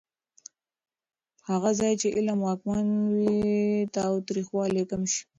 [1.49, 3.35] هغه ځای چې علم واکمن وي،
[3.95, 5.21] تاوتریخوالی کم شي.